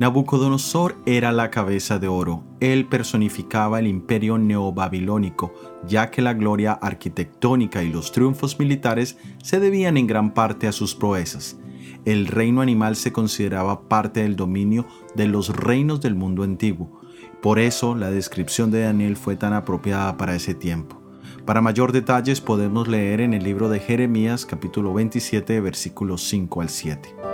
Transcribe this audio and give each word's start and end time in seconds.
Nabucodonosor 0.00 0.96
era 1.04 1.30
la 1.30 1.50
cabeza 1.50 1.98
de 1.98 2.08
oro. 2.08 2.42
Él 2.60 2.86
personificaba 2.86 3.80
el 3.80 3.86
imperio 3.86 4.38
neobabilónico, 4.38 5.52
ya 5.86 6.10
que 6.10 6.22
la 6.22 6.32
gloria 6.32 6.72
arquitectónica 6.72 7.82
y 7.82 7.90
los 7.90 8.10
triunfos 8.10 8.58
militares 8.58 9.18
se 9.42 9.60
debían 9.60 9.98
en 9.98 10.06
gran 10.06 10.32
parte 10.32 10.66
a 10.66 10.72
sus 10.72 10.94
proezas. 10.94 11.58
El 12.06 12.28
reino 12.28 12.62
animal 12.62 12.96
se 12.96 13.12
consideraba 13.12 13.90
parte 13.90 14.22
del 14.22 14.36
dominio 14.36 14.86
de 15.16 15.26
los 15.26 15.54
reinos 15.54 16.00
del 16.00 16.14
mundo 16.14 16.44
antiguo. 16.44 17.02
Por 17.42 17.58
eso 17.58 17.94
la 17.94 18.10
descripción 18.10 18.70
de 18.70 18.80
Daniel 18.80 19.18
fue 19.18 19.36
tan 19.36 19.52
apropiada 19.52 20.16
para 20.16 20.34
ese 20.34 20.54
tiempo. 20.54 20.98
Para 21.44 21.60
mayor 21.60 21.92
detalles 21.92 22.40
podemos 22.40 22.88
leer 22.88 23.20
en 23.20 23.34
el 23.34 23.44
libro 23.44 23.68
de 23.68 23.80
Jeremías 23.80 24.46
capítulo 24.46 24.94
27 24.94 25.60
versículos 25.60 26.22
5 26.22 26.62
al 26.62 26.70
7. 26.70 27.29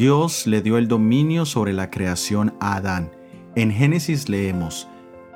Dios 0.00 0.46
le 0.46 0.62
dio 0.62 0.78
el 0.78 0.88
dominio 0.88 1.44
sobre 1.44 1.74
la 1.74 1.90
creación 1.90 2.54
a 2.58 2.76
Adán. 2.76 3.10
En 3.54 3.70
Génesis 3.70 4.30
leemos, 4.30 4.88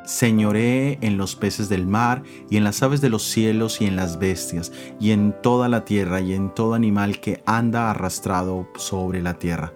Señoree 0.06 0.96
en 1.02 1.18
los 1.18 1.36
peces 1.36 1.68
del 1.68 1.86
mar 1.86 2.22
y 2.48 2.56
en 2.56 2.64
las 2.64 2.82
aves 2.82 3.02
de 3.02 3.10
los 3.10 3.24
cielos 3.24 3.82
y 3.82 3.84
en 3.84 3.94
las 3.94 4.18
bestias 4.18 4.72
y 4.98 5.10
en 5.10 5.34
toda 5.42 5.68
la 5.68 5.84
tierra 5.84 6.22
y 6.22 6.32
en 6.32 6.48
todo 6.54 6.72
animal 6.72 7.20
que 7.20 7.42
anda 7.44 7.90
arrastrado 7.90 8.66
sobre 8.76 9.20
la 9.20 9.34
tierra. 9.34 9.74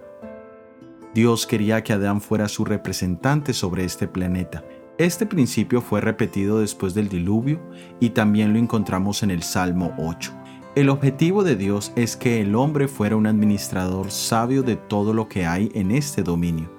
Dios 1.13 1.45
quería 1.45 1.83
que 1.83 1.93
Adán 1.93 2.19
fuera 2.19 2.47
su 2.47 2.65
representante 2.65 3.53
sobre 3.53 3.85
este 3.85 4.07
planeta. 4.07 4.65
Este 4.97 5.27
principio 5.27 5.81
fue 5.83 6.01
repetido 6.01 6.61
después 6.61 6.95
del 6.95 7.09
diluvio 7.09 7.61
y 7.99 8.09
también 8.09 8.53
lo 8.53 8.57
encontramos 8.57 9.21
en 9.21 9.29
el 9.29 9.43
Salmo 9.43 9.93
8. 9.99 10.38
El 10.79 10.87
objetivo 10.87 11.43
de 11.43 11.57
Dios 11.57 11.91
es 11.97 12.15
que 12.15 12.39
el 12.39 12.55
hombre 12.55 12.87
fuera 12.87 13.17
un 13.17 13.27
administrador 13.27 14.11
sabio 14.11 14.63
de 14.63 14.77
todo 14.77 15.13
lo 15.13 15.27
que 15.27 15.45
hay 15.45 15.69
en 15.73 15.91
este 15.91 16.23
dominio. 16.23 16.71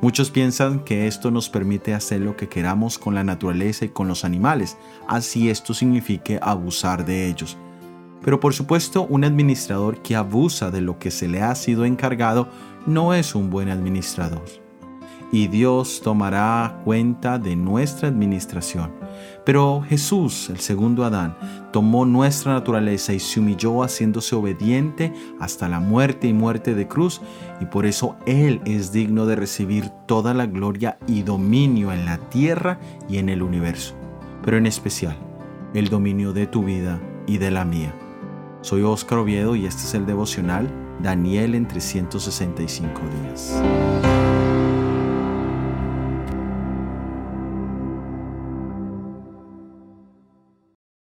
Muchos 0.00 0.30
piensan 0.30 0.84
que 0.84 1.08
esto 1.08 1.32
nos 1.32 1.48
permite 1.48 1.92
hacer 1.92 2.20
lo 2.20 2.36
que 2.36 2.48
queramos 2.48 3.00
con 3.00 3.16
la 3.16 3.24
naturaleza 3.24 3.84
y 3.84 3.88
con 3.88 4.06
los 4.06 4.24
animales, 4.24 4.76
así 5.08 5.50
esto 5.50 5.74
signifique 5.74 6.38
abusar 6.40 7.04
de 7.04 7.26
ellos. 7.26 7.56
Pero 8.22 8.38
por 8.38 8.54
supuesto, 8.54 9.08
un 9.10 9.24
administrador 9.24 10.02
que 10.02 10.14
abusa 10.14 10.70
de 10.70 10.80
lo 10.80 11.00
que 11.00 11.10
se 11.10 11.26
le 11.26 11.42
ha 11.42 11.52
sido 11.56 11.84
encargado 11.84 12.46
no 12.86 13.12
es 13.12 13.34
un 13.34 13.50
buen 13.50 13.70
administrador 13.70 14.67
y 15.30 15.48
Dios 15.48 16.00
tomará 16.02 16.80
cuenta 16.84 17.38
de 17.38 17.56
nuestra 17.56 18.08
administración. 18.08 18.92
Pero 19.44 19.82
Jesús, 19.82 20.50
el 20.50 20.60
segundo 20.60 21.04
Adán, 21.04 21.36
tomó 21.72 22.04
nuestra 22.04 22.52
naturaleza 22.52 23.12
y 23.12 23.20
se 23.20 23.40
humilló 23.40 23.82
haciéndose 23.82 24.34
obediente 24.36 25.12
hasta 25.40 25.68
la 25.68 25.80
muerte 25.80 26.28
y 26.28 26.32
muerte 26.32 26.74
de 26.74 26.86
cruz, 26.86 27.20
y 27.60 27.66
por 27.66 27.86
eso 27.86 28.16
Él 28.26 28.60
es 28.64 28.92
digno 28.92 29.26
de 29.26 29.36
recibir 29.36 29.88
toda 30.06 30.34
la 30.34 30.46
gloria 30.46 30.98
y 31.06 31.22
dominio 31.22 31.92
en 31.92 32.04
la 32.04 32.18
tierra 32.18 32.78
y 33.08 33.18
en 33.18 33.28
el 33.28 33.42
universo, 33.42 33.94
pero 34.44 34.56
en 34.56 34.66
especial 34.66 35.16
el 35.74 35.88
dominio 35.88 36.32
de 36.32 36.46
tu 36.46 36.64
vida 36.64 37.00
y 37.26 37.38
de 37.38 37.50
la 37.50 37.64
mía. 37.64 37.94
Soy 38.62 38.82
Óscar 38.82 39.18
Oviedo 39.18 39.54
y 39.54 39.66
este 39.66 39.82
es 39.82 39.94
el 39.94 40.06
devocional 40.06 40.68
Daniel 41.02 41.54
en 41.54 41.68
365 41.68 43.00
días. 43.22 44.27